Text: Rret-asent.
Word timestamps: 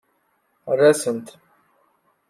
Rret-asent. 0.79 1.27